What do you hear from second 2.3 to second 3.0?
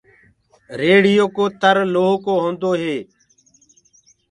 هوندو هي۔